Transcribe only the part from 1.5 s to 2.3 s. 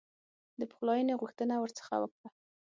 ورڅخه وکړه.